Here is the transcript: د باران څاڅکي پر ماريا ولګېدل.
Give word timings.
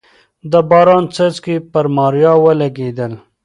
د 0.51 0.53
باران 0.69 1.03
څاڅکي 1.15 1.55
پر 1.71 1.85
ماريا 1.95 2.31
ولګېدل. 2.43 3.13